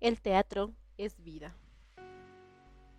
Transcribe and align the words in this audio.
El 0.00 0.22
teatro 0.22 0.72
es 0.96 1.22
vida. 1.22 1.54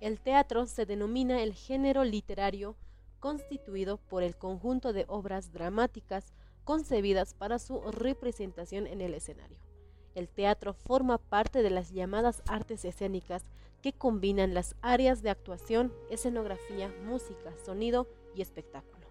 El 0.00 0.18
teatro 0.18 0.64
se 0.64 0.86
denomina 0.86 1.42
el 1.42 1.52
género 1.52 2.04
literario 2.04 2.74
constituido 3.20 3.98
por 3.98 4.22
el 4.22 4.34
conjunto 4.34 4.94
de 4.94 5.04
obras 5.06 5.52
dramáticas 5.52 6.32
concebidas 6.64 7.34
para 7.34 7.58
su 7.58 7.82
representación 7.82 8.86
en 8.86 9.02
el 9.02 9.12
escenario. 9.12 9.58
El 10.14 10.30
teatro 10.30 10.72
forma 10.72 11.18
parte 11.18 11.62
de 11.62 11.68
las 11.68 11.90
llamadas 11.90 12.42
artes 12.46 12.82
escénicas 12.86 13.44
que 13.82 13.92
combinan 13.92 14.54
las 14.54 14.74
áreas 14.80 15.20
de 15.20 15.28
actuación, 15.28 15.92
escenografía, 16.08 16.90
música, 17.04 17.52
sonido 17.66 18.08
y 18.34 18.40
espectáculo. 18.40 19.05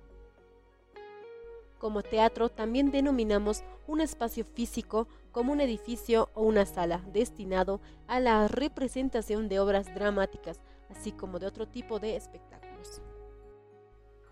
Como 1.78 2.04
teatro 2.04 2.50
también 2.50 2.92
denominamos 2.92 3.64
un 3.88 4.02
espacio 4.02 4.46
físico 4.46 5.08
como 5.32 5.52
un 5.52 5.62
edificio 5.62 6.30
o 6.34 6.44
una 6.44 6.66
sala 6.66 7.04
destinado 7.12 7.82
a 8.08 8.20
la 8.20 8.48
representación 8.48 9.50
de 9.50 9.60
obras 9.60 9.94
dramáticas, 9.94 10.62
así 10.90 11.12
como 11.12 11.40
de 11.40 11.48
otro 11.48 11.68
tipo 11.68 12.00
de 12.00 12.16
espectáculos. 12.16 13.02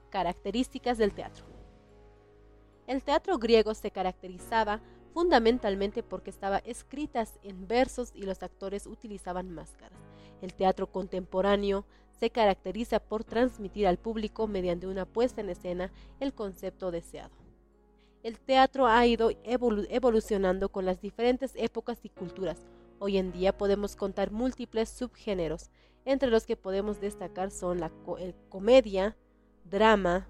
Características 0.09 0.97
del 0.97 1.13
teatro. 1.13 1.45
El 2.87 3.03
teatro 3.03 3.37
griego 3.37 3.73
se 3.73 3.91
caracterizaba 3.91 4.81
fundamentalmente 5.13 6.03
porque 6.03 6.29
estaba 6.29 6.57
escritas 6.59 7.39
en 7.43 7.67
versos 7.67 8.11
y 8.15 8.23
los 8.23 8.41
actores 8.43 8.87
utilizaban 8.87 9.51
máscaras. 9.51 9.99
El 10.41 10.53
teatro 10.53 10.87
contemporáneo 10.87 11.85
se 12.19 12.29
caracteriza 12.29 12.99
por 12.99 13.23
transmitir 13.23 13.87
al 13.87 13.97
público 13.97 14.47
mediante 14.47 14.87
una 14.87 15.05
puesta 15.05 15.41
en 15.41 15.49
escena 15.49 15.91
el 16.19 16.33
concepto 16.33 16.91
deseado 16.91 17.43
el 18.23 18.39
teatro 18.39 18.87
ha 18.87 19.05
ido 19.05 19.31
evolucionando 19.43 20.69
con 20.69 20.85
las 20.85 21.01
diferentes 21.01 21.51
épocas 21.55 21.99
y 22.03 22.09
culturas. 22.09 22.65
Hoy 22.99 23.17
en 23.17 23.33
día 23.33 23.55
podemos 23.55 23.97
contar 23.97 24.31
múltiples 24.31 24.89
subgéneros, 24.89 25.69
entre 26.05 26.29
los 26.29 26.45
que 26.45 26.55
podemos 26.55 27.01
destacar 27.01 27.51
son 27.51 27.81
la 27.81 27.91
comedia, 28.49 29.17
drama, 29.65 30.27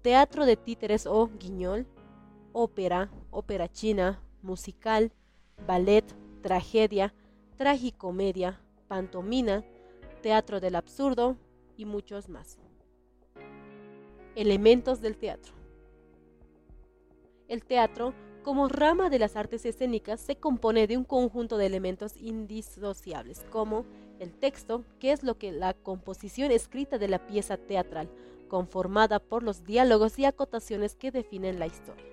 teatro 0.00 0.46
de 0.46 0.56
títeres 0.56 1.06
o 1.06 1.30
guiñol, 1.38 1.86
ópera, 2.52 3.10
ópera 3.30 3.68
china, 3.68 4.22
musical, 4.40 5.12
ballet, 5.66 6.04
tragedia, 6.42 7.12
tragicomedia, 7.58 8.60
pantomina, 8.88 9.62
teatro 10.20 10.60
del 10.60 10.76
absurdo 10.76 11.36
y 11.76 11.84
muchos 11.84 12.28
más. 12.28 12.58
Elementos 14.34 15.00
del 15.00 15.16
teatro. 15.16 15.52
El 17.48 17.64
teatro, 17.64 18.14
como 18.44 18.68
rama 18.68 19.10
de 19.10 19.18
las 19.18 19.36
artes 19.36 19.64
escénicas, 19.64 20.20
se 20.20 20.36
compone 20.36 20.86
de 20.86 20.96
un 20.96 21.04
conjunto 21.04 21.58
de 21.58 21.66
elementos 21.66 22.16
indisociables, 22.16 23.44
como 23.50 23.84
el 24.20 24.32
texto, 24.32 24.84
que 24.98 25.12
es 25.12 25.22
lo 25.22 25.36
que 25.36 25.50
la 25.50 25.74
composición 25.74 26.52
escrita 26.52 26.98
de 26.98 27.08
la 27.08 27.26
pieza 27.26 27.56
teatral, 27.56 28.08
conformada 28.48 29.18
por 29.18 29.42
los 29.42 29.64
diálogos 29.64 30.18
y 30.18 30.26
acotaciones 30.26 30.94
que 30.94 31.10
definen 31.10 31.58
la 31.58 31.66
historia. 31.66 32.09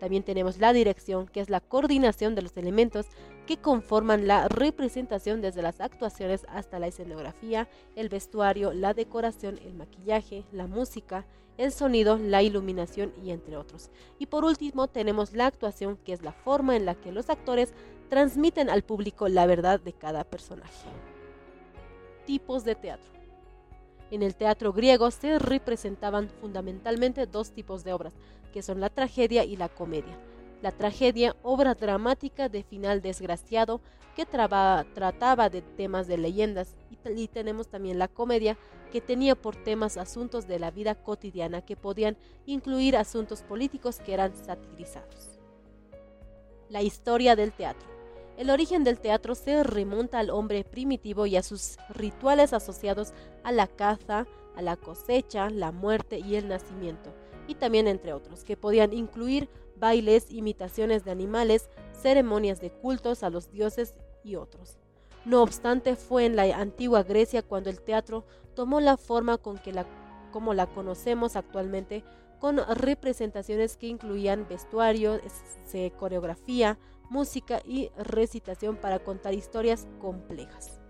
También 0.00 0.22
tenemos 0.22 0.58
la 0.58 0.72
dirección, 0.72 1.28
que 1.28 1.40
es 1.40 1.50
la 1.50 1.60
coordinación 1.60 2.34
de 2.34 2.42
los 2.42 2.56
elementos 2.56 3.06
que 3.46 3.58
conforman 3.58 4.26
la 4.26 4.48
representación 4.48 5.42
desde 5.42 5.60
las 5.60 5.80
actuaciones 5.80 6.46
hasta 6.48 6.78
la 6.78 6.86
escenografía, 6.86 7.68
el 7.96 8.08
vestuario, 8.08 8.72
la 8.72 8.94
decoración, 8.94 9.58
el 9.58 9.74
maquillaje, 9.74 10.44
la 10.52 10.66
música, 10.66 11.26
el 11.58 11.70
sonido, 11.70 12.16
la 12.16 12.42
iluminación 12.42 13.12
y 13.22 13.30
entre 13.30 13.58
otros. 13.58 13.90
Y 14.18 14.26
por 14.26 14.46
último 14.46 14.88
tenemos 14.88 15.34
la 15.34 15.46
actuación, 15.46 15.98
que 15.98 16.14
es 16.14 16.22
la 16.22 16.32
forma 16.32 16.76
en 16.76 16.86
la 16.86 16.94
que 16.94 17.12
los 17.12 17.28
actores 17.28 17.74
transmiten 18.08 18.70
al 18.70 18.82
público 18.82 19.28
la 19.28 19.44
verdad 19.44 19.80
de 19.80 19.92
cada 19.92 20.24
personaje. 20.24 20.88
Tipos 22.24 22.64
de 22.64 22.74
teatro. 22.74 23.19
En 24.10 24.22
el 24.22 24.34
teatro 24.34 24.72
griego 24.72 25.10
se 25.10 25.38
representaban 25.38 26.28
fundamentalmente 26.40 27.26
dos 27.26 27.52
tipos 27.52 27.84
de 27.84 27.92
obras, 27.92 28.14
que 28.52 28.62
son 28.62 28.80
la 28.80 28.90
tragedia 28.90 29.44
y 29.44 29.56
la 29.56 29.68
comedia. 29.68 30.18
La 30.62 30.72
tragedia, 30.72 31.36
obra 31.42 31.74
dramática 31.74 32.48
de 32.48 32.62
final 32.62 33.00
desgraciado 33.00 33.80
que 34.16 34.26
trataba 34.26 35.48
de 35.48 35.62
temas 35.62 36.06
de 36.06 36.18
leyendas, 36.18 36.76
y, 36.90 37.28
tenemos 37.28 37.68
también 37.68 37.98
la 37.98 38.08
comedia, 38.08 38.58
que 38.92 39.00
tenía 39.00 39.36
por 39.36 39.56
temas 39.56 39.96
asuntos 39.96 40.48
de 40.48 40.58
la 40.58 40.70
vida 40.70 40.96
cotidiana 40.96 41.62
que 41.62 41.76
podían 41.76 42.16
incluir 42.44 42.96
asuntos 42.96 43.42
políticos 43.42 44.00
que 44.00 44.12
eran 44.12 44.34
satirizados. 44.34 45.38
La 46.68 46.82
historia 46.82 47.36
del 47.36 47.52
teatro. 47.52 47.99
El 48.36 48.50
origen 48.50 48.84
del 48.84 48.98
teatro 48.98 49.34
se 49.34 49.62
remonta 49.62 50.18
al 50.18 50.30
hombre 50.30 50.64
primitivo 50.64 51.26
y 51.26 51.36
a 51.36 51.42
sus 51.42 51.76
rituales 51.90 52.52
asociados 52.52 53.12
a 53.44 53.52
la 53.52 53.66
caza, 53.66 54.26
a 54.56 54.62
la 54.62 54.76
cosecha, 54.76 55.50
la 55.50 55.72
muerte 55.72 56.18
y 56.18 56.36
el 56.36 56.48
nacimiento, 56.48 57.12
y 57.46 57.54
también 57.54 57.86
entre 57.86 58.12
otros, 58.12 58.44
que 58.44 58.56
podían 58.56 58.92
incluir 58.92 59.48
bailes, 59.76 60.30
imitaciones 60.30 61.04
de 61.04 61.10
animales, 61.10 61.68
ceremonias 61.92 62.60
de 62.60 62.70
cultos 62.70 63.22
a 63.22 63.30
los 63.30 63.50
dioses 63.50 63.94
y 64.22 64.36
otros. 64.36 64.78
No 65.24 65.42
obstante, 65.42 65.96
fue 65.96 66.24
en 66.24 66.36
la 66.36 66.44
antigua 66.44 67.02
Grecia 67.02 67.42
cuando 67.42 67.68
el 67.68 67.80
teatro 67.80 68.24
tomó 68.54 68.80
la 68.80 68.96
forma 68.96 69.38
con 69.38 69.58
que 69.58 69.72
la, 69.72 69.86
como 70.32 70.54
la 70.54 70.66
conocemos 70.66 71.36
actualmente, 71.36 72.04
con 72.38 72.58
representaciones 72.74 73.76
que 73.76 73.86
incluían 73.86 74.46
vestuario, 74.48 75.20
coreografía, 75.98 76.78
música 77.10 77.60
y 77.66 77.90
recitación 77.98 78.76
para 78.76 79.00
contar 79.00 79.34
historias 79.34 79.86
complejas. 80.00 80.80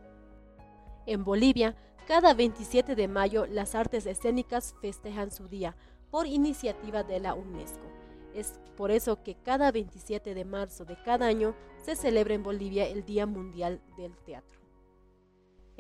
En 1.06 1.25
Bolivia, 1.25 1.75
cada 2.06 2.34
27 2.34 2.94
de 2.94 3.08
mayo 3.08 3.47
las 3.47 3.75
artes 3.75 4.06
escénicas 4.06 4.75
festejan 4.81 5.32
su 5.32 5.48
día 5.48 5.76
por 6.10 6.26
iniciativa 6.26 7.03
de 7.03 7.20
la 7.20 7.34
UNESCO. 7.34 7.91
Es 8.34 8.60
por 8.76 8.91
eso 8.91 9.22
que 9.22 9.34
cada 9.34 9.72
27 9.72 10.34
de 10.34 10.44
marzo 10.44 10.84
de 10.84 10.97
cada 11.03 11.26
año 11.26 11.54
se 11.82 11.97
celebra 11.97 12.34
en 12.34 12.42
Bolivia 12.42 12.87
el 12.87 13.04
Día 13.04 13.26
Mundial 13.26 13.81
del 13.97 14.16
Teatro. 14.19 14.59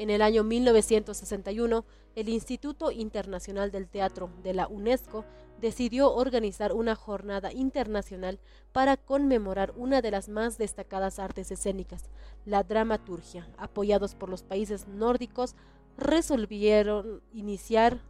En 0.00 0.08
el 0.08 0.22
año 0.22 0.44
1961, 0.44 1.84
el 2.14 2.30
Instituto 2.30 2.90
Internacional 2.90 3.70
del 3.70 3.86
Teatro 3.86 4.30
de 4.42 4.54
la 4.54 4.66
UNESCO 4.66 5.26
decidió 5.60 6.14
organizar 6.14 6.72
una 6.72 6.94
jornada 6.94 7.52
internacional 7.52 8.40
para 8.72 8.96
conmemorar 8.96 9.74
una 9.76 10.00
de 10.00 10.10
las 10.10 10.30
más 10.30 10.56
destacadas 10.56 11.18
artes 11.18 11.50
escénicas, 11.50 12.08
la 12.46 12.62
dramaturgia. 12.62 13.46
Apoyados 13.58 14.14
por 14.14 14.30
los 14.30 14.42
países 14.42 14.88
nórdicos, 14.88 15.54
resolvieron 15.98 17.20
iniciar 17.34 18.00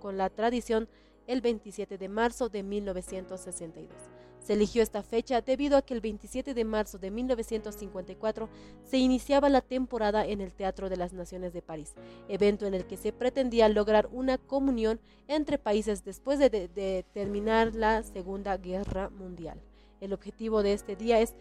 con 0.00 0.16
la 0.16 0.28
tradición 0.28 0.88
el 1.28 1.40
27 1.40 1.98
de 1.98 2.08
marzo 2.08 2.48
de 2.48 2.64
1962. 2.64 3.94
Se 4.46 4.52
eligió 4.52 4.80
esta 4.80 5.02
fecha 5.02 5.40
debido 5.40 5.76
a 5.76 5.82
que 5.82 5.92
el 5.92 6.00
27 6.00 6.54
de 6.54 6.64
marzo 6.64 6.98
de 6.98 7.10
1954 7.10 8.48
se 8.84 8.96
iniciaba 8.96 9.48
la 9.48 9.60
temporada 9.60 10.24
en 10.24 10.40
el 10.40 10.52
Teatro 10.52 10.88
de 10.88 10.96
las 10.96 11.12
Naciones 11.12 11.52
de 11.52 11.62
París, 11.62 11.94
evento 12.28 12.64
en 12.64 12.74
el 12.74 12.86
que 12.86 12.96
se 12.96 13.12
pretendía 13.12 13.68
lograr 13.68 14.08
una 14.12 14.38
comunión 14.38 15.00
entre 15.26 15.58
países 15.58 16.04
después 16.04 16.38
de, 16.38 17.04
terminar 17.12 17.74
la 17.74 18.04
Segunda 18.04 18.56
Guerra 18.56 19.10
Mundial. 19.10 19.60
El 20.00 20.12
objetivo 20.12 20.62
de 20.62 20.74
este 20.74 20.94
día 20.94 21.18
es 21.18 21.34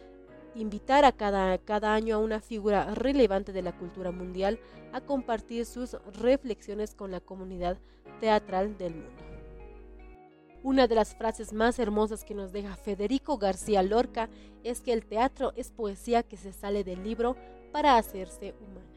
invitar 0.55 1.05
a 1.05 1.11
cada, 1.11 1.93
año 1.93 2.15
a 2.15 2.19
una 2.19 2.41
figura 2.41 2.95
relevante 2.95 3.53
de 3.53 3.61
la 3.61 3.77
cultura 3.77 4.09
mundial 4.09 4.57
a 4.93 5.01
compartir 5.01 5.67
sus 5.67 5.93
reflexiones 6.19 6.95
con 6.95 7.11
la 7.11 7.19
comunidad 7.19 7.77
teatral 8.19 8.79
del 8.79 8.95
mundo. 8.95 9.34
Una 10.65 10.87
de 10.87 10.95
las 10.95 11.13
frases 11.13 11.53
más 11.53 11.77
hermosas 11.77 12.23
que 12.23 12.33
nos 12.33 12.51
deja 12.51 12.75
Federico 12.75 13.37
García 13.37 13.83
Lorca 13.83 14.29
es 14.63 14.81
que 14.81 14.93
el 14.93 15.05
teatro 15.05 15.53
es 15.55 15.69
poesía 15.69 16.23
que 16.23 16.37
se 16.37 16.53
sale 16.53 16.83
del 16.83 17.03
libro 17.03 17.35
para 17.71 17.97
hacerse 17.97 18.55
humano. 18.59 18.94